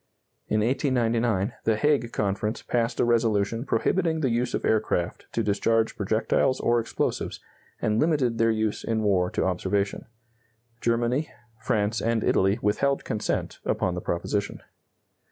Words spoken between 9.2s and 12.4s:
to observation. Germany, France, and